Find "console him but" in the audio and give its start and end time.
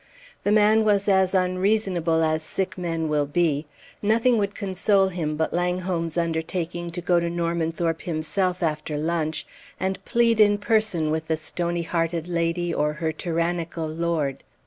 4.55-5.53